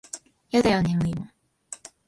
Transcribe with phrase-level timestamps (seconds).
[0.49, 1.31] やだよ眠いもん。